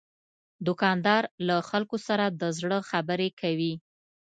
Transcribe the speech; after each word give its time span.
دوکاندار 0.65 1.23
له 1.47 1.55
خلکو 1.69 1.97
سره 2.07 2.25
د 2.41 2.43
زړه 2.59 2.77
خبرې 2.89 3.29
کوي. 3.41 3.73